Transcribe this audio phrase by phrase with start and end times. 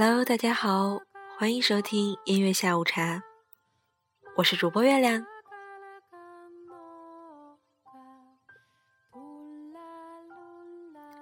[0.00, 1.00] Hello，大家好，
[1.36, 3.20] 欢迎收听音乐下午茶，
[4.36, 5.26] 我是主播月亮。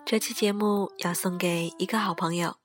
[0.04, 2.56] 这期节目要送给一个好朋友，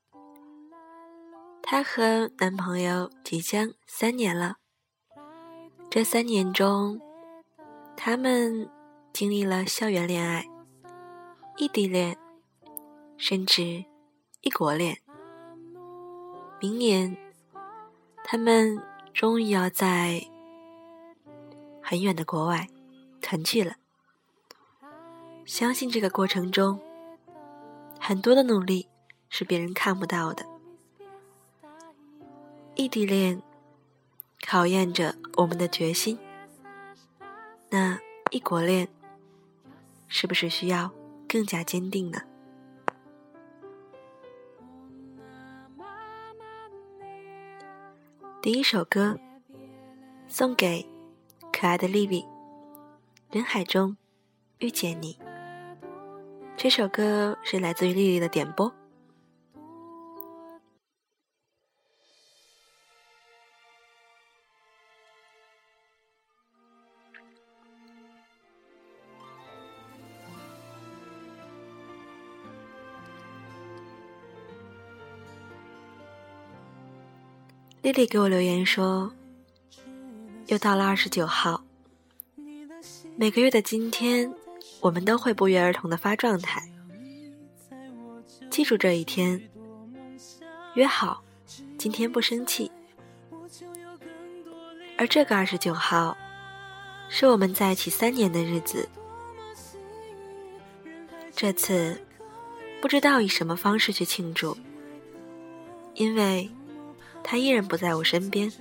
[1.64, 4.58] 她和男朋友即将三年了。
[5.90, 7.00] 这三年中，
[7.96, 8.70] 他们
[9.14, 10.46] 经历了校园恋爱、
[11.56, 12.18] 异地恋，
[13.16, 13.86] 甚至
[14.42, 14.98] 异国恋。
[16.62, 17.18] 明年，
[18.24, 18.80] 他们
[19.14, 20.24] 终于要在
[21.82, 22.68] 很远的国外
[23.20, 23.76] 团聚了。
[25.44, 26.80] 相信这个过程中。
[28.04, 28.88] 很多的努力
[29.30, 30.44] 是别人看不到的。
[32.74, 33.40] 异地恋
[34.44, 36.18] 考验着我们的决心，
[37.70, 38.00] 那
[38.32, 38.88] 异国恋
[40.08, 40.90] 是不是需要
[41.30, 42.22] 更加坚定呢？
[48.42, 49.20] 第一首歌
[50.28, 50.84] 送给
[51.54, 52.24] 可爱的丽丽，
[53.36, 53.96] 《人海中
[54.58, 55.14] 遇见你》。
[56.58, 58.74] 这首歌是来自于丽丽的点播。
[77.82, 79.12] 丽丽给我留言说
[80.48, 81.64] ：“又到了二十九号，
[83.16, 84.32] 每个月的今天。”
[84.80, 86.68] 我们都会不约而同的发状态，
[88.50, 89.40] 记住这一天，
[90.74, 91.24] 约好
[91.78, 92.72] 今天不生气。
[94.98, 96.18] 而这个二十九号，
[97.10, 98.90] 是我们在一起三年的日子。
[101.36, 102.02] 这次
[102.82, 104.58] 不知道以什么方式去庆祝，
[105.94, 106.50] 因为
[107.24, 108.52] 他依然不在我身边。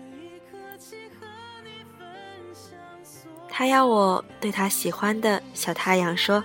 [3.48, 6.42] 他要我对他喜欢的小太阳说：“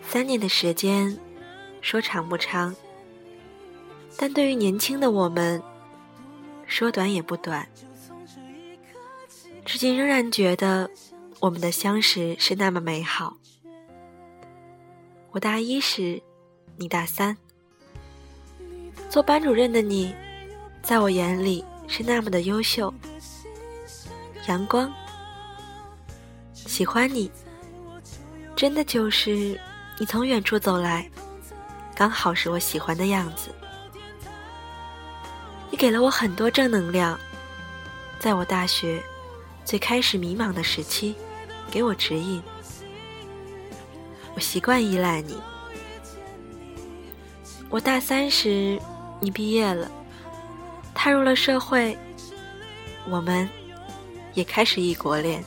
[0.00, 1.18] 三年的时间，
[1.82, 2.74] 说长不长，
[4.16, 5.62] 但对于年轻的我们，
[6.66, 7.68] 说短也不短。
[9.64, 10.88] 至今仍然觉得
[11.40, 13.36] 我们的相识是那么美好。
[15.32, 16.22] 我大一时，
[16.78, 17.36] 你大三，
[19.10, 20.14] 做班主任的你，
[20.86, 22.94] 在我眼里是那么的优秀，
[24.46, 24.88] 阳光。”
[26.54, 27.28] 喜欢你，
[28.54, 29.60] 真的就是
[29.98, 31.10] 你从远处走来，
[31.92, 33.50] 刚好是我喜欢的样子。
[35.72, 37.18] 你给了我很多正能量，
[38.20, 39.02] 在我大学
[39.64, 41.16] 最开始迷茫的时期，
[41.68, 42.40] 给我指引。
[44.36, 45.36] 我习惯依赖你。
[47.68, 48.80] 我大三时，
[49.18, 49.90] 你毕业了，
[51.06, 51.96] 踏入了社会，
[53.08, 53.48] 我们
[54.34, 55.40] 也开始异国恋。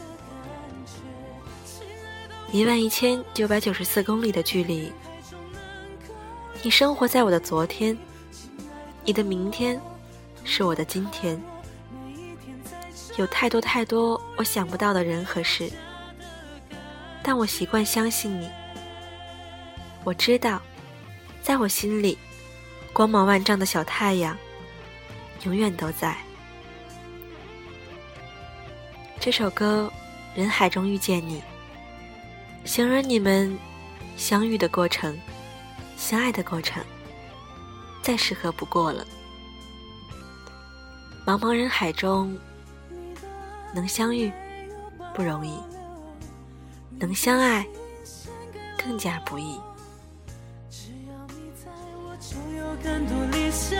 [2.53, 4.89] 一万一千九百九十四公里的距离，
[6.63, 7.97] 你生活在我的昨天，
[9.03, 9.77] 你的明天
[10.45, 11.37] 是我的今天。
[13.17, 15.69] 有太多太多我想不到的人和事，
[17.21, 18.49] 但我习惯相信你。
[20.05, 20.61] 我知道，
[21.43, 22.17] 在我心里，
[22.93, 24.37] 光芒万丈的小太阳
[25.43, 26.15] 永远都在。
[29.19, 29.91] 这首歌
[30.37, 31.39] 《人海中遇见你》。
[32.65, 33.57] 形容你们
[34.17, 35.17] 相遇的过程，
[35.97, 36.83] 相爱的过程，
[38.01, 39.05] 再适合不过了。
[41.25, 42.37] 茫茫人海中，
[43.73, 44.31] 能相遇
[45.13, 45.57] 不容易，
[46.99, 47.65] 能相爱
[48.77, 49.59] 更加不易。
[50.69, 53.79] 只要你在我就有更多理想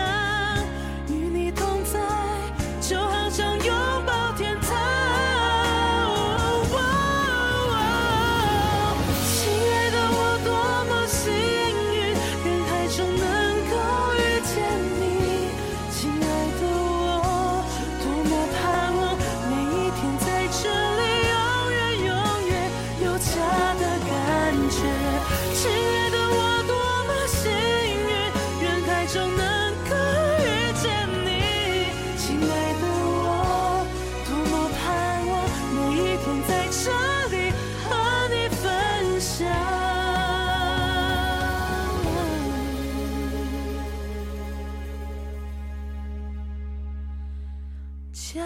[48.12, 48.40] 家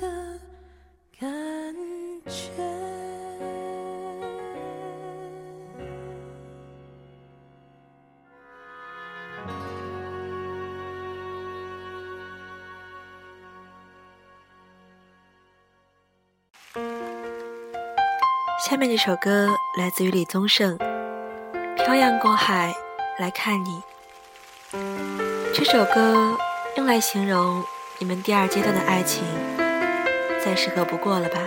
[0.00, 0.40] 的
[1.20, 1.28] 感
[2.26, 2.32] 觉
[18.58, 20.78] 下面这首歌来自于李宗盛
[21.76, 22.72] 漂洋过海
[23.18, 23.82] 来看你。
[25.52, 26.36] 这首歌
[26.76, 27.62] 用来形容
[28.02, 29.22] 你们第二阶段的爱情，
[30.44, 31.38] 再适合不过了吧？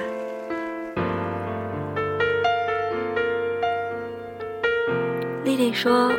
[5.43, 6.13] 丽丽说：“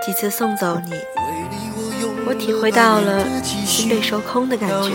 [0.00, 0.92] 几次送走你，
[2.24, 4.92] 我体会到了心被收空的感觉。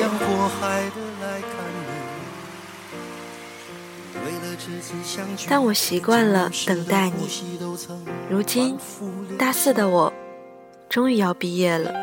[5.50, 7.28] 但我习惯了等待你。
[8.30, 8.78] 如今，
[9.38, 10.14] 大四的我
[10.88, 11.94] 终于要毕业了。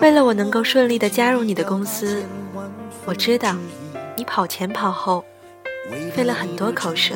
[0.00, 2.24] 为了我能够顺利的加入你的公司，
[3.04, 3.56] 我知道
[4.16, 5.24] 你跑前跑后，
[6.14, 7.14] 费了很多口舌。”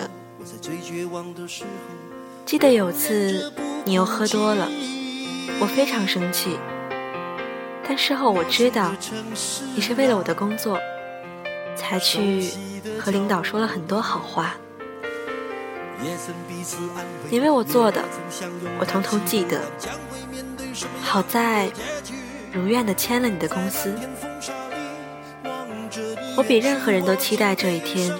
[2.44, 3.52] 记得有次
[3.84, 4.68] 你又喝多了，
[5.60, 6.58] 我非常生气。
[7.88, 8.92] 但事后我知道，
[9.74, 10.78] 你是为了我的工作，
[11.76, 12.50] 才去
[12.98, 14.54] 和领导说了很多好话。
[17.30, 18.02] 你为我做的，
[18.78, 19.60] 我统统记得。
[21.00, 21.70] 好在
[22.56, 23.94] 如愿的签了你的公司，
[26.36, 28.10] 我比任何人都期待这一天。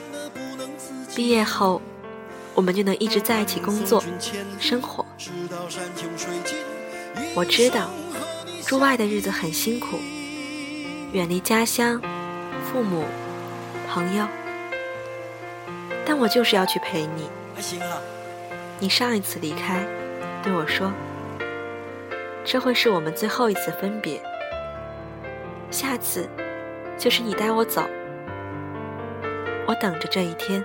[1.14, 1.80] 毕业后。
[2.54, 4.02] 我们就能一直在一起工作、
[4.58, 5.04] 生活。
[7.34, 7.90] 我知道，
[8.64, 9.98] 驻外的日子很辛苦，
[11.12, 12.00] 远离家乡、
[12.64, 13.04] 父母、
[13.92, 14.26] 朋友，
[16.06, 17.28] 但我就是要去陪你。
[18.78, 19.86] 你上一次离开，
[20.42, 20.90] 对我说
[22.46, 24.22] ：“这会是我们最后一次分别，
[25.68, 26.28] 下次
[26.96, 27.82] 就是你带我走。”
[29.66, 30.64] 我等着这一天。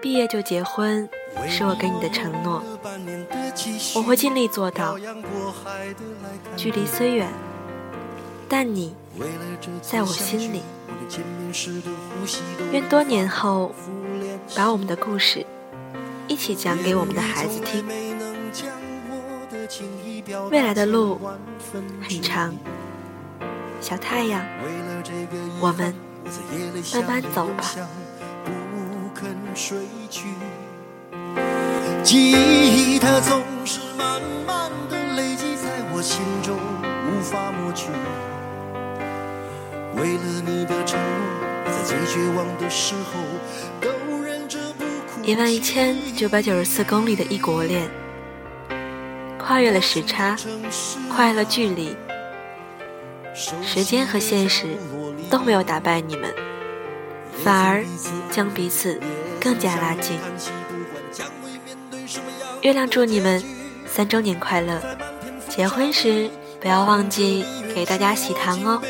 [0.00, 1.06] 毕业就结婚，
[1.46, 2.62] 是我给你的承诺，
[3.94, 4.96] 我会尽力做到。
[6.56, 7.28] 距离虽远，
[8.48, 8.96] 但你
[9.82, 10.62] 在我心里。
[12.72, 13.74] 愿多年后，
[14.56, 15.44] 把我们的故事
[16.26, 17.84] 一起讲给我们的孩子听。
[20.50, 21.20] 未来的路
[22.08, 22.54] 很长，
[23.80, 24.44] 小太阳，
[25.60, 25.94] 我们
[26.92, 27.64] 慢慢走吧。
[29.54, 29.78] 睡
[30.10, 30.26] 去。
[32.02, 36.58] 记忆它总是慢慢的累积在我心中，
[37.06, 37.88] 无法抹去。
[39.96, 43.20] 为了你的承诺，在最绝望的时候
[43.80, 43.93] 都。
[45.26, 47.88] 一万一千九百九十四公里的异国恋，
[49.38, 50.36] 跨越了时差，
[51.10, 51.96] 跨越了距离，
[53.62, 54.76] 时间和现实
[55.30, 56.32] 都没有打败你们，
[57.42, 57.84] 反而
[58.30, 59.00] 将彼此。
[59.40, 60.18] 更加拉近。
[62.62, 63.44] 月亮祝你们
[63.86, 64.80] 三周年快乐！
[65.50, 66.30] 结婚时
[66.62, 67.44] 不要忘记
[67.74, 68.80] 给大家喜糖哦。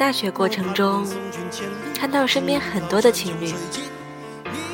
[0.00, 1.06] 大学过程中，
[1.94, 3.52] 看到身边很多的情侣。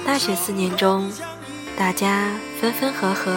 [0.04, 1.10] 大学四年中，
[1.76, 2.30] 大家
[2.60, 3.36] 分分合合，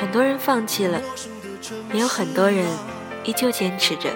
[0.00, 0.98] 很多人放弃了，
[1.92, 2.66] 也有很多人
[3.22, 4.08] 依旧坚持着。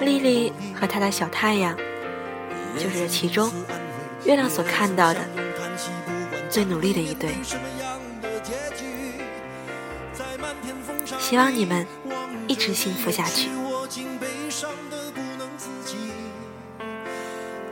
[0.00, 1.76] 丽丽和她的小太阳。
[2.78, 3.52] 就是其中，
[4.24, 5.20] 月亮所看到的
[6.48, 7.34] 最努力的一对。
[11.18, 11.86] 希望你们
[12.46, 13.50] 一直幸福下去。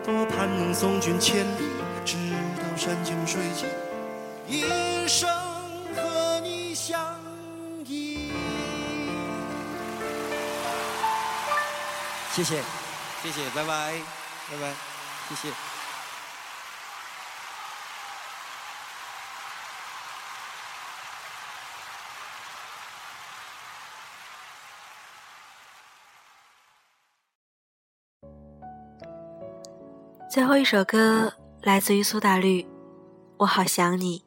[0.06, 1.68] 多盼能送君千里，
[2.04, 3.68] 直到山穷水尽，
[4.46, 5.28] 一生
[5.96, 7.18] 和你相
[7.84, 8.32] 依。
[12.32, 12.62] 谢谢，
[13.20, 13.94] 谢谢，拜拜，
[14.48, 14.72] 拜拜。
[15.28, 15.65] 谢谢。
[30.36, 32.60] 最后一首歌来自于苏打绿，
[33.38, 34.22] 《我好想你》。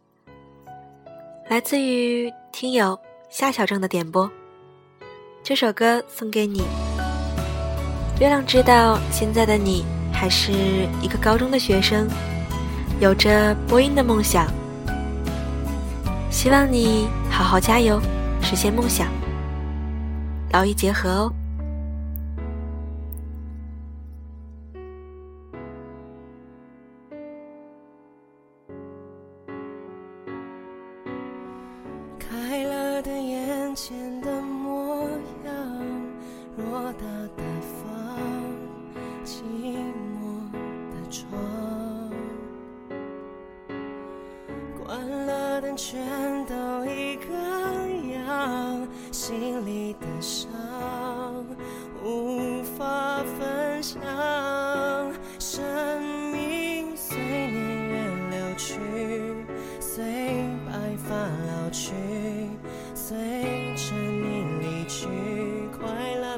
[1.51, 2.99] 来自于听友
[3.29, 4.27] 夏小正的点播，
[5.43, 6.63] 这首歌送给你。
[8.19, 9.85] 月亮知道现在的你。
[10.11, 10.51] 还是
[10.99, 12.07] 一个高中的学生，
[12.99, 14.47] 有着播音的梦想。
[16.31, 18.01] 希望你好好加油，
[18.41, 19.09] 实现梦想，
[20.51, 21.33] 劳逸结合哦。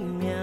[0.02, 0.41] 一面。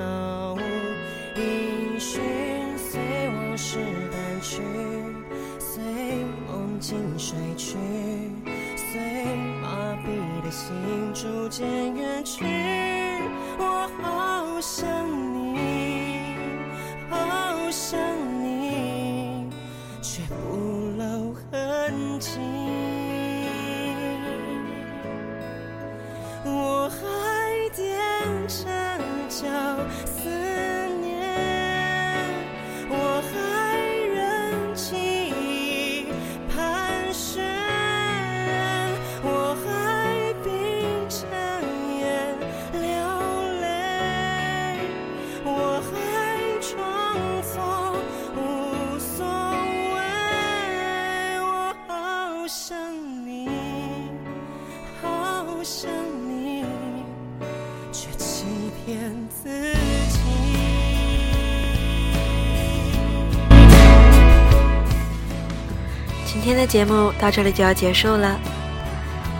[55.59, 55.91] 我想
[56.29, 56.65] 你
[57.91, 58.45] 却欺
[58.87, 59.75] 骗自
[60.09, 60.21] 己
[66.25, 68.39] 今天的节目到这里就要结束了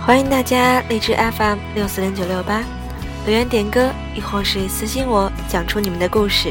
[0.01, 2.65] 欢迎大家荔枝 fm 六四零九六八
[3.25, 6.49] 留言点歌亦或是私信我讲出你们的故事。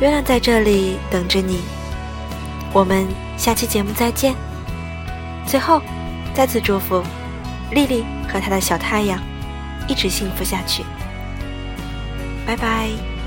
[0.00, 1.60] 月亮在这里等着你
[2.72, 4.34] 我们下期节目再见。
[5.46, 5.80] 最后
[6.34, 7.02] 再次祝福
[7.70, 9.20] 丽丽和她的小太阳
[9.88, 10.84] 一直幸福下去。
[12.46, 13.17] 拜拜。